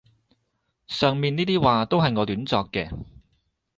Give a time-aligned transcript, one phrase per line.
[0.87, 2.89] 上面呢啲話都係我亂作嘅